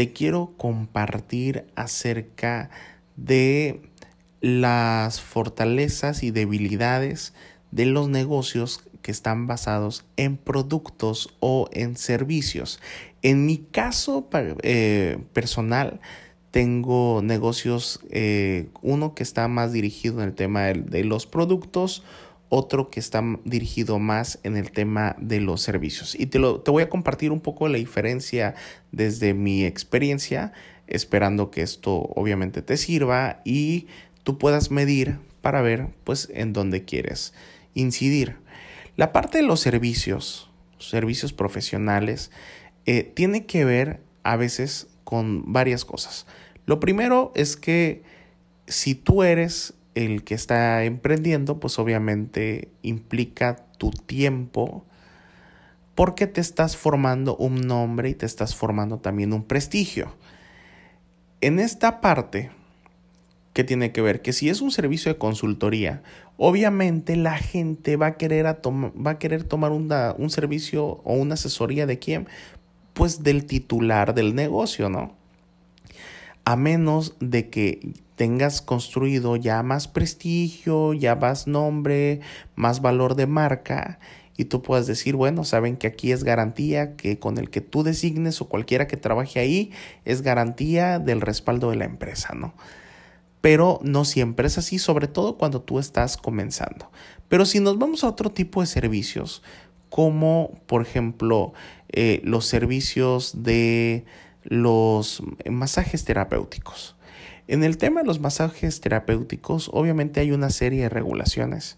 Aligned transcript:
te 0.00 0.14
quiero 0.14 0.54
compartir 0.56 1.66
acerca 1.76 2.70
de 3.16 3.82
las 4.40 5.20
fortalezas 5.20 6.22
y 6.22 6.30
debilidades 6.30 7.34
de 7.70 7.84
los 7.84 8.08
negocios 8.08 8.82
que 9.02 9.10
están 9.10 9.46
basados 9.46 10.06
en 10.16 10.38
productos 10.38 11.36
o 11.40 11.68
en 11.74 11.98
servicios. 11.98 12.80
En 13.20 13.44
mi 13.44 13.58
caso 13.58 14.26
eh, 14.62 15.18
personal, 15.34 16.00
tengo 16.50 17.20
negocios, 17.22 18.00
eh, 18.08 18.68
uno 18.80 19.14
que 19.14 19.22
está 19.22 19.48
más 19.48 19.70
dirigido 19.70 20.22
en 20.22 20.28
el 20.28 20.34
tema 20.34 20.62
de, 20.62 21.04
los 21.04 21.26
productos, 21.26 22.04
otro 22.50 22.90
que 22.90 23.00
está 23.00 23.24
dirigido 23.44 23.98
más 23.98 24.40
en 24.42 24.56
el 24.56 24.72
tema 24.72 25.16
de 25.18 25.40
los 25.40 25.62
servicios. 25.62 26.14
Y 26.18 26.26
te, 26.26 26.38
lo, 26.38 26.60
te 26.60 26.70
voy 26.70 26.82
a 26.82 26.90
compartir 26.90 27.32
un 27.32 27.40
poco 27.40 27.68
la 27.68 27.78
diferencia 27.78 28.54
desde 28.92 29.32
mi 29.32 29.64
experiencia, 29.64 30.52
esperando 30.86 31.50
que 31.50 31.62
esto 31.62 31.94
obviamente 31.94 32.60
te 32.60 32.76
sirva 32.76 33.40
y 33.44 33.86
tú 34.24 34.36
puedas 34.36 34.70
medir 34.70 35.18
para 35.40 35.62
ver 35.62 35.88
pues 36.04 36.28
en 36.34 36.52
dónde 36.52 36.84
quieres 36.84 37.32
incidir. 37.74 38.36
La 38.96 39.12
parte 39.12 39.38
de 39.38 39.44
los 39.44 39.60
servicios, 39.60 40.50
servicios 40.78 41.32
profesionales, 41.32 42.32
eh, 42.84 43.04
tiene 43.04 43.46
que 43.46 43.64
ver 43.64 44.00
a 44.24 44.36
veces 44.36 44.88
con 45.04 45.52
varias 45.52 45.84
cosas. 45.84 46.26
Lo 46.66 46.80
primero 46.80 47.32
es 47.36 47.56
que 47.56 48.02
si 48.66 48.94
tú 48.94 49.22
eres 49.22 49.74
el 50.00 50.24
que 50.24 50.34
está 50.34 50.84
emprendiendo, 50.84 51.60
pues 51.60 51.78
obviamente 51.78 52.68
implica 52.82 53.56
tu 53.78 53.90
tiempo 53.90 54.84
porque 55.94 56.26
te 56.26 56.40
estás 56.40 56.76
formando 56.76 57.36
un 57.36 57.56
nombre 57.60 58.08
y 58.08 58.14
te 58.14 58.26
estás 58.26 58.54
formando 58.54 58.98
también 58.98 59.32
un 59.32 59.44
prestigio. 59.44 60.14
En 61.42 61.58
esta 61.58 62.00
parte, 62.00 62.50
¿qué 63.52 63.64
tiene 63.64 63.92
que 63.92 64.00
ver? 64.00 64.22
Que 64.22 64.32
si 64.32 64.48
es 64.48 64.60
un 64.60 64.70
servicio 64.70 65.12
de 65.12 65.18
consultoría, 65.18 66.02
obviamente 66.36 67.16
la 67.16 67.36
gente 67.36 67.96
va 67.96 68.06
a 68.06 68.16
querer, 68.16 68.46
va 68.46 69.10
a 69.10 69.18
querer 69.18 69.44
tomar 69.44 69.72
un 69.72 70.30
servicio 70.30 71.00
o 71.04 71.14
una 71.14 71.34
asesoría 71.34 71.86
de 71.86 71.98
quién? 71.98 72.28
Pues 72.94 73.22
del 73.22 73.44
titular 73.44 74.14
del 74.14 74.34
negocio, 74.34 74.88
¿no? 74.88 75.14
A 76.44 76.56
menos 76.56 77.14
de 77.20 77.50
que 77.50 77.92
tengas 78.20 78.60
construido 78.60 79.36
ya 79.36 79.62
más 79.62 79.88
prestigio, 79.88 80.92
ya 80.92 81.16
más 81.16 81.46
nombre, 81.46 82.20
más 82.54 82.82
valor 82.82 83.14
de 83.14 83.26
marca 83.26 83.98
y 84.36 84.44
tú 84.44 84.60
puedas 84.60 84.86
decir, 84.86 85.16
bueno, 85.16 85.42
saben 85.42 85.78
que 85.78 85.86
aquí 85.86 86.12
es 86.12 86.22
garantía 86.22 86.96
que 86.96 87.18
con 87.18 87.38
el 87.38 87.48
que 87.48 87.62
tú 87.62 87.82
designes 87.82 88.42
o 88.42 88.46
cualquiera 88.50 88.86
que 88.86 88.98
trabaje 88.98 89.40
ahí 89.40 89.72
es 90.04 90.20
garantía 90.20 90.98
del 90.98 91.22
respaldo 91.22 91.70
de 91.70 91.76
la 91.76 91.86
empresa, 91.86 92.34
¿no? 92.34 92.52
Pero 93.40 93.80
no 93.82 94.04
siempre 94.04 94.48
es 94.48 94.58
así, 94.58 94.78
sobre 94.78 95.08
todo 95.08 95.38
cuando 95.38 95.62
tú 95.62 95.78
estás 95.78 96.18
comenzando. 96.18 96.90
Pero 97.30 97.46
si 97.46 97.58
nos 97.58 97.78
vamos 97.78 98.04
a 98.04 98.08
otro 98.08 98.30
tipo 98.30 98.60
de 98.60 98.66
servicios, 98.66 99.42
como 99.88 100.60
por 100.66 100.82
ejemplo 100.82 101.54
eh, 101.88 102.20
los 102.22 102.44
servicios 102.44 103.42
de 103.42 104.04
los 104.42 105.22
masajes 105.48 106.04
terapéuticos. 106.04 106.96
En 107.50 107.64
el 107.64 107.78
tema 107.78 108.00
de 108.00 108.06
los 108.06 108.20
masajes 108.20 108.80
terapéuticos, 108.80 109.70
obviamente 109.72 110.20
hay 110.20 110.32
una 110.32 110.50
serie 110.50 110.82
de 110.82 110.88
regulaciones 110.88 111.76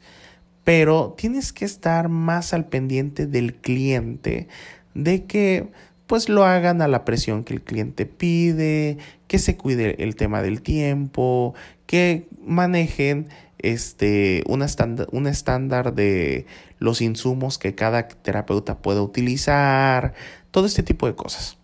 pero 0.64 1.14
tienes 1.16 1.52
que 1.52 1.64
estar 1.64 2.08
más 2.08 2.52
al 2.52 2.66
pendiente 2.66 3.26
del 3.26 3.54
cliente 3.54 4.48
de 4.94 5.24
que 5.24 5.68
pues 6.06 6.28
lo 6.28 6.44
hagan 6.44 6.82
a 6.82 6.88
la 6.88 7.04
presión 7.04 7.42
que 7.42 7.54
el 7.54 7.62
cliente 7.62 8.06
pide, 8.06 8.98
que 9.28 9.38
se 9.38 9.56
cuide 9.56 10.02
el 10.02 10.14
tema 10.14 10.42
del 10.42 10.60
tiempo, 10.60 11.54
que 11.86 12.28
manejen 12.44 13.28
este, 13.58 14.44
estándar, 14.62 15.08
un 15.10 15.26
estándar 15.26 15.94
de 15.94 16.46
los 16.78 17.00
insumos 17.00 17.58
que 17.58 17.74
cada 17.74 18.08
terapeuta 18.08 18.78
pueda 18.78 19.00
utilizar, 19.02 20.12
todo 20.50 20.66
este 20.66 20.82
tipo 20.82 21.06
de 21.06 21.14
cosas. 21.14 21.56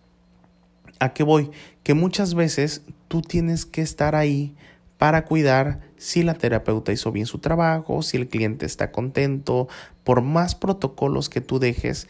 ¿A 0.99 1.13
qué 1.13 1.23
voy? 1.23 1.51
Que 1.83 1.93
muchas 1.93 2.33
veces 2.33 2.83
tú 3.07 3.21
tienes 3.21 3.65
que 3.65 3.81
estar 3.81 4.15
ahí 4.15 4.55
para 4.97 5.23
cuidar 5.23 5.79
si 5.97 6.23
la 6.23 6.33
terapeuta 6.33 6.91
hizo 6.91 7.11
bien 7.11 7.25
su 7.25 7.39
trabajo, 7.39 8.01
si 8.01 8.17
el 8.17 8.27
cliente 8.27 8.65
está 8.65 8.91
contento. 8.91 9.69
Por 10.03 10.21
más 10.21 10.55
protocolos 10.55 11.29
que 11.29 11.39
tú 11.39 11.57
dejes, 11.57 12.07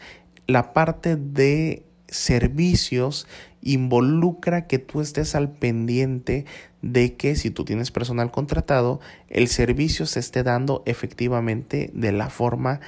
la 0.48 0.72
parte 0.72 1.14
de 1.14 1.84
servicios 2.08 3.28
involucra 3.62 4.66
que 4.66 4.78
tú 4.78 5.00
estés 5.00 5.36
al 5.36 5.52
pendiente 5.52 6.46
de 6.82 7.14
que 7.14 7.36
si 7.36 7.50
tú 7.50 7.64
tienes 7.64 7.92
personal 7.92 8.32
contratado, 8.32 9.00
el 9.28 9.46
servicio 9.46 10.06
se 10.06 10.18
esté 10.18 10.42
dando 10.42 10.82
efectivamente 10.86 11.90
de 11.94 12.10
la 12.10 12.30
forma 12.30 12.80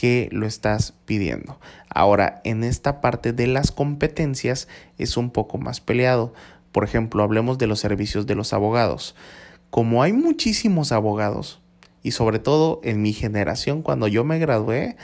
que 0.00 0.28
lo 0.32 0.46
estás 0.46 0.94
pidiendo. 1.04 1.58
Ahora, 1.88 2.40
en 2.44 2.64
esta 2.64 3.00
parte 3.00 3.32
de 3.32 3.46
las 3.46 3.72
competencias 3.72 4.68
es 4.96 5.16
un 5.16 5.30
poco 5.30 5.58
más 5.58 5.80
peleado. 5.80 6.32
Por 6.72 6.84
ejemplo, 6.84 7.22
hablemos 7.22 7.58
de 7.58 7.66
los 7.66 7.80
servicios 7.80 8.26
de 8.26 8.36
los 8.36 8.52
abogados 8.52 9.14
como 9.70 10.02
hay 10.02 10.12
muchísimos 10.12 10.92
abogados, 10.92 11.60
y 12.02 12.10
sobre 12.10 12.38
todo 12.38 12.80
en 12.82 13.02
mi 13.02 13.12
generación, 13.12 13.82
cuando 13.82 14.08
yo 14.08 14.24
me 14.24 14.38
gradué, 14.38 14.96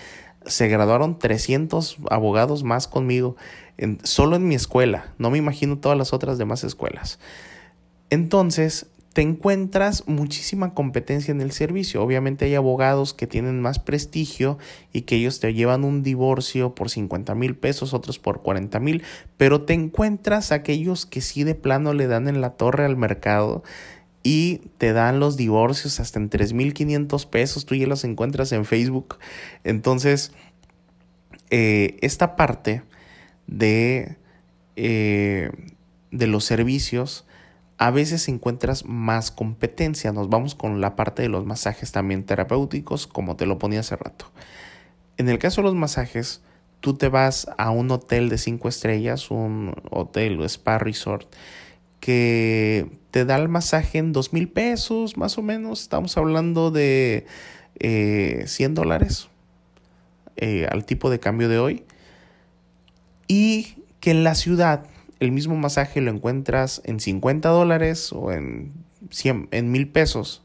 se 0.44 0.68
graduaron 0.68 1.18
300 1.18 1.98
abogados 2.10 2.64
más 2.64 2.88
conmigo, 2.88 3.36
en, 3.78 3.98
solo 4.02 4.36
en 4.36 4.48
mi 4.48 4.54
escuela, 4.54 5.14
no 5.18 5.30
me 5.30 5.38
imagino 5.38 5.78
todas 5.78 5.96
las 5.96 6.12
otras 6.12 6.38
demás 6.38 6.64
escuelas. 6.64 7.18
Entonces, 8.10 8.86
te 9.16 9.22
encuentras 9.22 10.06
muchísima 10.06 10.74
competencia 10.74 11.32
en 11.32 11.40
el 11.40 11.50
servicio. 11.50 12.02
Obviamente 12.02 12.44
hay 12.44 12.54
abogados 12.54 13.14
que 13.14 13.26
tienen 13.26 13.62
más 13.62 13.78
prestigio 13.78 14.58
y 14.92 15.02
que 15.02 15.16
ellos 15.16 15.40
te 15.40 15.54
llevan 15.54 15.84
un 15.84 16.02
divorcio 16.02 16.74
por 16.74 16.90
50 16.90 17.34
mil 17.34 17.56
pesos, 17.56 17.94
otros 17.94 18.18
por 18.18 18.42
40 18.42 18.78
mil, 18.78 19.02
pero 19.38 19.62
te 19.62 19.72
encuentras 19.72 20.52
aquellos 20.52 21.06
que 21.06 21.22
sí 21.22 21.44
de 21.44 21.54
plano 21.54 21.94
le 21.94 22.08
dan 22.08 22.28
en 22.28 22.42
la 22.42 22.50
torre 22.58 22.84
al 22.84 22.98
mercado 22.98 23.62
y 24.22 24.58
te 24.76 24.92
dan 24.92 25.18
los 25.18 25.38
divorcios 25.38 25.98
hasta 25.98 26.18
en 26.18 26.28
3.500 26.28 27.26
pesos, 27.30 27.64
tú 27.64 27.74
ya 27.74 27.86
los 27.86 28.04
encuentras 28.04 28.52
en 28.52 28.66
Facebook. 28.66 29.16
Entonces, 29.64 30.32
eh, 31.48 31.96
esta 32.02 32.36
parte 32.36 32.82
de, 33.46 34.18
eh, 34.76 35.52
de 36.10 36.26
los 36.26 36.44
servicios, 36.44 37.25
a 37.78 37.90
veces 37.90 38.28
encuentras 38.28 38.84
más 38.84 39.30
competencia. 39.30 40.12
Nos 40.12 40.28
vamos 40.28 40.54
con 40.54 40.80
la 40.80 40.96
parte 40.96 41.22
de 41.22 41.28
los 41.28 41.44
masajes 41.44 41.92
también 41.92 42.24
terapéuticos, 42.24 43.06
como 43.06 43.36
te 43.36 43.46
lo 43.46 43.58
ponía 43.58 43.80
hace 43.80 43.96
rato. 43.96 44.30
En 45.18 45.28
el 45.28 45.38
caso 45.38 45.60
de 45.60 45.66
los 45.66 45.74
masajes, 45.74 46.42
tú 46.80 46.94
te 46.94 47.08
vas 47.08 47.48
a 47.58 47.70
un 47.70 47.90
hotel 47.90 48.28
de 48.28 48.38
5 48.38 48.68
estrellas, 48.68 49.30
un 49.30 49.74
hotel 49.90 50.40
o 50.40 50.44
spa 50.44 50.78
resort, 50.78 51.26
que 52.00 52.90
te 53.10 53.24
da 53.24 53.36
el 53.36 53.48
masaje 53.48 53.98
en 53.98 54.12
dos 54.12 54.32
mil 54.32 54.48
pesos, 54.48 55.16
más 55.16 55.38
o 55.38 55.42
menos. 55.42 55.82
Estamos 55.82 56.16
hablando 56.16 56.70
de 56.70 57.26
eh, 57.78 58.44
100 58.46 58.74
dólares 58.74 59.28
eh, 60.36 60.66
al 60.70 60.84
tipo 60.84 61.10
de 61.10 61.20
cambio 61.20 61.48
de 61.48 61.58
hoy. 61.58 61.84
Y 63.28 63.82
que 64.00 64.12
en 64.12 64.22
la 64.22 64.34
ciudad 64.34 64.86
el 65.20 65.32
mismo 65.32 65.56
masaje 65.56 66.00
lo 66.00 66.10
encuentras 66.10 66.82
en 66.84 67.00
50 67.00 67.48
dólares 67.48 68.12
o 68.12 68.32
en, 68.32 68.72
100, 69.10 69.48
en 69.50 69.70
mil 69.70 69.88
pesos. 69.88 70.42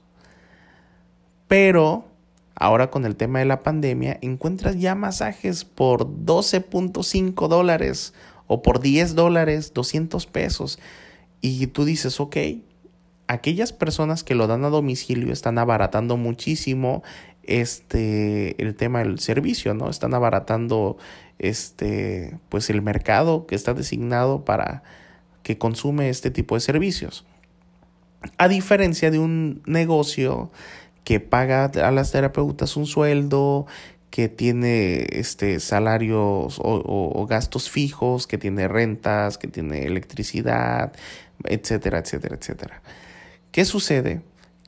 Pero 1.48 2.06
ahora 2.56 2.90
con 2.90 3.06
el 3.06 3.16
tema 3.16 3.40
de 3.40 3.46
la 3.46 3.64
pandemia 3.64 4.18
encuentras 4.22 4.80
ya 4.80 4.96
masajes 4.96 5.66
por 5.66 6.06
12.5 6.08 7.48
dólares 7.48 8.14
o 8.48 8.62
por 8.62 8.80
10 8.80 9.16
dólares, 9.16 9.74
200 9.74 10.26
pesos. 10.28 10.80
Y 11.42 11.68
tú 11.68 11.85
dices, 11.85 12.20
ok, 12.20 12.38
aquellas 13.28 13.73
personas 13.73 14.23
que 14.23 14.35
lo 14.35 14.47
dan 14.47 14.64
a 14.66 14.70
domicilio 14.70 15.34
están 15.34 15.58
abaratando 15.58 16.18
muchísimo 16.18 17.02
este 17.43 18.61
el 18.61 18.76
tema 18.76 18.99
del 18.99 19.20
servicio, 19.20 19.73
¿no? 19.73 19.90
Están 19.90 20.14
abaratando 20.14 20.97
este 21.40 22.38
pues 22.49 22.70
el 22.70 22.82
mercado 22.82 23.47
que 23.47 23.55
está 23.55 23.73
designado 23.73 24.46
para 24.46 24.84
que 25.43 25.58
consume 25.58 26.09
este 26.09 26.32
tipo 26.32 26.55
de 26.55 26.61
servicios. 26.61 27.26
A 28.38 28.47
diferencia 28.47 29.09
de 29.09 29.20
un 29.20 29.64
negocio 29.66 30.52
que 31.03 31.20
paga 31.20 31.66
a 31.66 31.91
las 31.91 32.11
terapeutas 32.11 32.78
un 32.78 32.85
sueldo, 32.85 33.66
que 34.11 34.29
tiene 34.29 35.08
este 35.11 35.59
salarios 35.59 36.59
o 36.61 37.26
gastos 37.28 37.70
fijos, 37.70 38.28
que 38.28 38.37
tiene 38.37 38.67
rentas, 38.67 39.37
que 39.37 39.47
tiene 39.47 39.85
electricidad, 39.85 40.94
etcétera, 41.46 41.99
etcétera, 41.99 42.35
etcétera. 42.35 42.82
¿Qué 43.52 43.66
sucede? 43.66 44.22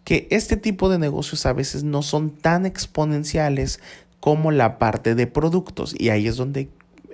Que 0.04 0.28
este 0.32 0.58
tipo 0.58 0.90
de 0.90 1.00
negocios 1.00 1.46
a 1.46 1.54
veces 1.54 1.84
no 1.84 2.02
son 2.02 2.30
tan 2.32 2.66
exponenciales 2.66 3.80
como 4.20 4.52
la 4.52 4.80
parte 4.80 5.16
de 5.16 5.28
productos 5.28 5.96
y 5.98 6.10
ahí 6.10 6.28
es 6.28 6.38
donde 6.38 6.70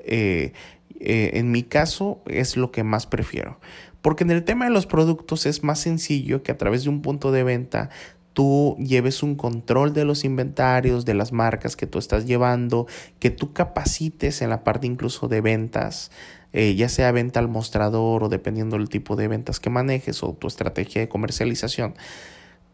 eh, 0.06 0.54
eh, 1.00 1.32
en 1.34 1.52
mi 1.52 1.64
caso 1.64 2.22
es 2.28 2.58
lo 2.58 2.72
que 2.72 2.84
más 2.84 3.08
prefiero. 3.08 3.60
Porque 4.02 4.24
en 4.24 4.32
el 4.32 4.44
tema 4.44 4.66
de 4.66 4.72
los 4.72 4.86
productos 4.86 5.46
es 5.46 5.64
más 5.64 5.80
sencillo 5.80 6.44
que 6.44 6.52
a 6.52 6.58
través 6.58 6.84
de 6.84 6.90
un 6.90 7.02
punto 7.02 7.32
de 7.32 7.44
venta 7.44 7.90
tú 8.34 8.78
lleves 8.80 9.24
un 9.24 9.36
control 9.36 9.94
de 9.94 10.06
los 10.06 10.24
inventarios, 10.24 11.04
de 11.06 11.14
las 11.14 11.32
marcas 11.32 11.76
que 11.76 11.88
tú 11.88 12.00
estás 12.00 12.26
llevando, 12.26 12.88
que 13.20 13.32
tú 13.32 13.54
capacites 13.54 14.42
en 14.42 14.50
la 14.50 14.64
parte 14.64 14.88
incluso 14.88 15.28
de 15.28 15.42
ventas, 15.42 16.12
eh, 16.54 16.76
ya 16.76 16.90
sea 16.90 17.12
venta 17.12 17.40
al 17.40 17.50
mostrador 17.50 18.24
o 18.24 18.30
dependiendo 18.30 18.78
del 18.78 18.88
tipo 18.88 19.16
de 19.16 19.28
ventas 19.28 19.60
que 19.60 19.70
manejes 19.70 20.24
o 20.24 20.34
tu 20.34 20.48
estrategia 20.48 21.02
de 21.02 21.10
comercialización. 21.10 21.96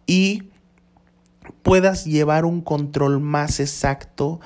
Y 0.05 0.43
puedas 1.63 2.05
llevar 2.05 2.45
un 2.45 2.61
control 2.61 3.19
más 3.19 3.59
exacto, 3.59 4.39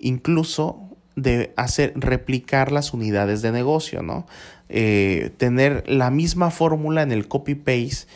incluso 0.00 0.80
de 1.16 1.52
hacer 1.56 1.92
replicar 1.96 2.72
las 2.72 2.94
unidades 2.94 3.42
de 3.42 3.52
negocio, 3.52 4.02
¿no? 4.02 4.26
Eh, 4.68 5.30
tener 5.36 5.84
la 5.86 6.10
misma 6.10 6.50
fórmula 6.50 7.02
en 7.02 7.12
el 7.12 7.28
copy 7.28 7.54
paste 7.54 8.06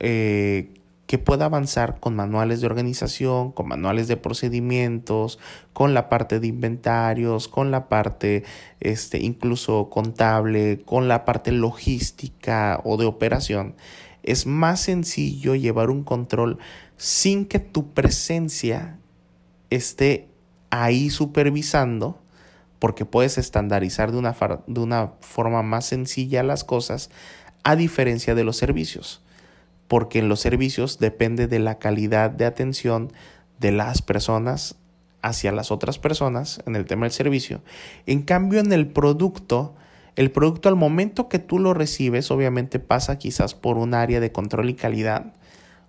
eh, 0.00 0.70
que 1.06 1.18
pueda 1.18 1.44
avanzar 1.44 2.00
con 2.00 2.16
manuales 2.16 2.62
de 2.62 2.66
organización, 2.66 3.52
con 3.52 3.68
manuales 3.68 4.08
de 4.08 4.16
procedimientos, 4.16 5.38
con 5.74 5.92
la 5.92 6.08
parte 6.08 6.40
de 6.40 6.46
inventarios, 6.46 7.48
con 7.48 7.70
la 7.70 7.88
parte 7.88 8.44
este, 8.80 9.18
incluso 9.18 9.90
contable, 9.90 10.80
con 10.86 11.08
la 11.08 11.26
parte 11.26 11.52
logística 11.52 12.80
o 12.84 12.96
de 12.96 13.04
operación. 13.04 13.74
Es 14.24 14.46
más 14.46 14.80
sencillo 14.80 15.54
llevar 15.54 15.90
un 15.90 16.02
control 16.02 16.58
sin 16.96 17.46
que 17.46 17.60
tu 17.60 17.92
presencia 17.92 18.98
esté 19.70 20.28
ahí 20.70 21.10
supervisando, 21.10 22.20
porque 22.78 23.04
puedes 23.04 23.38
estandarizar 23.38 24.10
de 24.10 24.18
una, 24.18 24.36
de 24.66 24.80
una 24.80 25.12
forma 25.20 25.62
más 25.62 25.86
sencilla 25.86 26.42
las 26.42 26.64
cosas, 26.64 27.10
a 27.62 27.76
diferencia 27.76 28.34
de 28.34 28.44
los 28.44 28.56
servicios 28.56 29.24
porque 29.88 30.18
en 30.18 30.28
los 30.28 30.40
servicios 30.40 30.98
depende 30.98 31.46
de 31.46 31.58
la 31.58 31.78
calidad 31.78 32.30
de 32.30 32.46
atención 32.46 33.12
de 33.60 33.72
las 33.72 34.02
personas 34.02 34.76
hacia 35.22 35.52
las 35.52 35.70
otras 35.70 35.98
personas 35.98 36.60
en 36.66 36.76
el 36.76 36.84
tema 36.84 37.06
del 37.06 37.12
servicio. 37.12 37.62
En 38.06 38.22
cambio, 38.22 38.60
en 38.60 38.72
el 38.72 38.88
producto, 38.88 39.74
el 40.16 40.30
producto 40.30 40.68
al 40.68 40.76
momento 40.76 41.28
que 41.28 41.38
tú 41.38 41.58
lo 41.58 41.74
recibes, 41.74 42.30
obviamente 42.30 42.78
pasa 42.78 43.18
quizás 43.18 43.54
por 43.54 43.78
un 43.78 43.94
área 43.94 44.20
de 44.20 44.32
control 44.32 44.70
y 44.70 44.74
calidad 44.74 45.34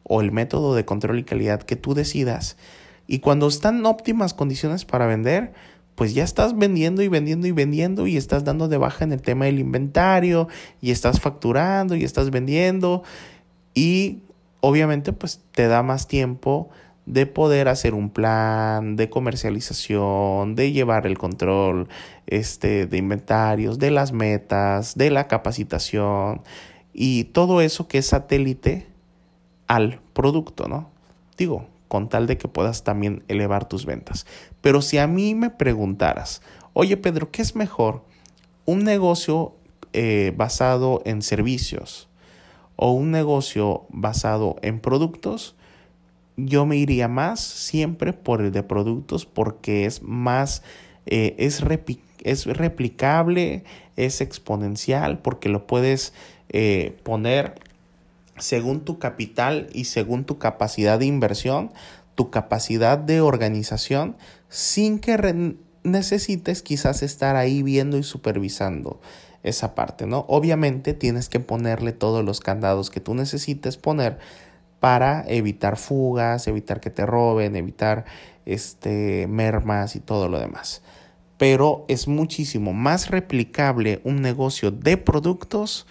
o 0.04 0.22
el 0.22 0.32
método 0.32 0.76
de 0.76 0.86
control 0.86 1.20
y 1.20 1.24
calidad 1.24 1.62
que 1.64 1.76
tú 1.76 1.94
decidas. 1.94 2.58
Y 3.08 3.20
cuando 3.20 3.48
están 3.48 3.86
óptimas 3.86 4.34
condiciones 4.34 4.86
para 4.86 5.06
vender, 5.06 5.54
pues 5.96 6.14
ya 6.14 6.24
estás 6.24 6.58
vendiendo 6.58 7.02
y 7.02 7.08
vendiendo 7.08 7.48
y 7.48 7.52
vendiendo 7.52 8.08
y 8.08 8.18
estás 8.18 8.44
dando 8.44 8.68
de 8.68 8.78
baja 8.78 9.04
en 9.06 9.14
el 9.14 9.22
tema 9.22 9.46
del 9.46 9.60
inventario 9.60 10.48
y 10.82 10.92
estás 10.92 11.20
facturando 11.22 11.96
y 11.96 12.04
estás 12.04 12.32
vendiendo 12.32 13.04
y 13.74 14.20
obviamente 14.60 15.14
pues 15.14 15.42
te 15.52 15.68
da 15.68 15.84
más 15.84 16.08
tiempo 16.08 16.70
de 17.06 17.26
poder 17.26 17.68
hacer 17.68 17.94
un 17.94 18.10
plan 18.10 18.96
de 18.96 19.10
comercialización, 19.10 20.56
de 20.56 20.72
llevar 20.72 21.06
el 21.06 21.18
control 21.18 21.88
este, 22.28 22.88
de 22.88 22.98
inventarios, 22.98 23.80
de 23.80 23.92
las 23.92 24.12
metas, 24.12 24.96
de 24.96 25.12
la 25.12 25.28
capacitación 25.28 26.42
y 26.94 27.26
todo 27.26 27.62
eso 27.62 27.88
que 27.88 28.00
es 28.00 28.08
satélite 28.08 28.88
al 29.68 30.00
producto, 30.14 30.68
¿no? 30.68 30.90
Digo, 31.38 31.68
con 31.88 32.10
tal 32.10 32.28
de 32.28 32.38
que 32.38 32.48
puedas 32.48 32.84
también 32.84 33.24
elevar 33.28 33.68
tus 33.68 33.86
ventas. 33.86 34.26
Pero 34.62 34.82
si 34.82 34.98
a 34.98 35.08
mí 35.08 35.36
me 35.36 35.50
preguntaras, 35.50 36.42
oye 36.74 36.98
Pedro, 36.98 37.32
¿qué 37.32 37.42
es 37.42 37.56
mejor? 37.56 38.04
¿Un 38.66 38.84
negocio 38.84 39.54
eh, 39.94 40.34
basado 40.36 41.02
en 41.06 41.22
servicios? 41.22 42.10
o 42.76 42.92
un 42.92 43.12
negocio 43.12 43.86
basado 43.90 44.58
en 44.62 44.80
productos, 44.80 45.56
yo 46.38 46.66
me 46.66 46.78
iría 46.78 47.08
más 47.08 47.40
siempre 47.40 48.14
por 48.14 48.42
el 48.42 48.52
de 48.52 48.64
productos 48.64 49.26
porque 49.26 49.86
es 49.86 50.02
más, 50.04 50.64
eh, 51.06 51.36
es, 51.38 51.64
es, 52.24 52.46
replicable, 52.46 53.64
es 53.96 54.22
exponencial, 54.22 55.20
porque 55.20 55.50
lo 55.50 55.68
puedes 55.68 56.14
eh, 56.50 56.98
poner 57.04 57.56
según 58.38 58.82
tu 58.82 59.00
capital 59.00 59.70
y 59.74 59.86
según 59.86 60.26
tu 60.26 60.38
capacidad 60.38 61.00
de 61.00 61.06
inversión, 61.06 61.72
tu 62.16 62.30
capacidad 62.30 62.98
de 62.98 63.22
organización, 63.22 64.18
sin 64.50 65.00
que 65.00 65.56
necesites 65.84 66.62
quizás 66.62 67.04
estar 67.04 67.36
ahí 67.36 67.64
viendo 67.64 67.98
y 67.98 68.04
supervisando 68.04 69.00
esa 69.44 69.76
parte, 69.76 70.08
¿no? 70.08 70.26
Obviamente 70.28 70.94
tienes 70.94 71.30
que 71.30 71.40
ponerle 71.40 71.94
todos 71.94 72.26
los 72.26 72.40
candados 72.40 72.90
que 72.90 73.00
tú 73.00 73.14
necesites 73.14 73.78
poner 73.78 74.18
para 74.86 75.26
evitar 75.28 75.78
fugas, 75.78 76.48
evitar 76.48 76.80
que 76.80 76.92
te 76.92 77.08
roben, 77.08 77.56
evitar 77.56 78.06
este 78.46 79.26
mermas 79.26 79.96
y 79.96 80.00
todo 80.00 80.30
lo 80.30 80.38
demás. 80.38 80.84
Pero 81.40 81.86
es 81.88 82.08
muchísimo 82.08 82.72
más 82.72 83.10
replicable 83.10 84.00
un 84.04 84.22
negocio 84.22 84.70
de 84.70 84.98
productos 84.98 85.88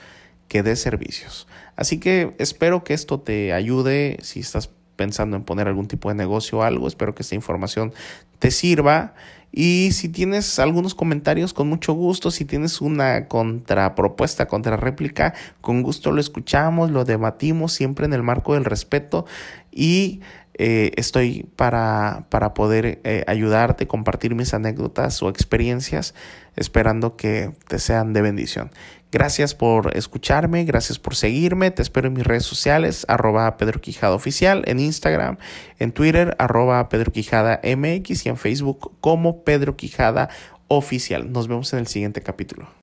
que 0.46 0.62
de 0.62 0.76
servicios. 0.76 1.48
Así 1.74 1.98
que 1.98 2.36
espero 2.38 2.84
que 2.84 2.94
esto 2.94 3.18
te 3.18 3.52
ayude 3.52 4.18
si 4.22 4.38
estás 4.38 4.70
pensando 4.96 5.36
en 5.36 5.44
poner 5.44 5.68
algún 5.68 5.86
tipo 5.86 6.08
de 6.08 6.14
negocio 6.14 6.58
o 6.58 6.62
algo. 6.62 6.88
Espero 6.88 7.14
que 7.14 7.22
esta 7.22 7.34
información 7.34 7.92
te 8.38 8.50
sirva. 8.50 9.14
Y 9.56 9.92
si 9.92 10.08
tienes 10.08 10.58
algunos 10.58 10.96
comentarios, 10.96 11.54
con 11.54 11.68
mucho 11.68 11.92
gusto. 11.92 12.32
Si 12.32 12.44
tienes 12.44 12.80
una 12.80 13.28
contrapropuesta, 13.28 14.48
réplica, 14.76 15.34
con 15.60 15.82
gusto 15.82 16.10
lo 16.10 16.20
escuchamos, 16.20 16.90
lo 16.90 17.04
debatimos 17.04 17.72
siempre 17.72 18.06
en 18.06 18.14
el 18.14 18.24
marco 18.24 18.54
del 18.54 18.64
respeto. 18.64 19.26
Y 19.70 20.22
eh, 20.56 20.92
estoy 20.96 21.48
para, 21.56 22.26
para 22.30 22.54
poder 22.54 23.00
eh, 23.04 23.24
ayudarte, 23.26 23.86
compartir 23.86 24.34
mis 24.34 24.54
anécdotas 24.54 25.22
o 25.22 25.28
experiencias, 25.28 26.14
esperando 26.56 27.16
que 27.16 27.52
te 27.68 27.78
sean 27.78 28.12
de 28.12 28.22
bendición. 28.22 28.70
Gracias 29.10 29.54
por 29.54 29.96
escucharme, 29.96 30.64
gracias 30.64 30.98
por 30.98 31.14
seguirme. 31.14 31.70
Te 31.70 31.82
espero 31.82 32.08
en 32.08 32.14
mis 32.14 32.24
redes 32.24 32.44
sociales, 32.44 33.04
arroba 33.08 33.56
Pedro 33.56 33.80
Quijada 33.80 34.14
Oficial, 34.14 34.64
en 34.66 34.80
Instagram, 34.80 35.38
en 35.78 35.92
Twitter, 35.92 36.34
arroba 36.40 36.88
Pedro 36.88 37.12
Quijada 37.12 37.60
MX 37.62 38.26
y 38.26 38.28
en 38.28 38.36
Facebook 38.36 38.96
como 39.00 39.44
Pedro 39.44 39.76
Quijada 39.76 40.30
Oficial. 40.66 41.30
Nos 41.30 41.46
vemos 41.46 41.72
en 41.72 41.78
el 41.78 41.86
siguiente 41.86 42.22
capítulo. 42.22 42.68